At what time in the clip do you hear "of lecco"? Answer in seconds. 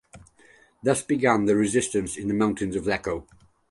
2.75-3.27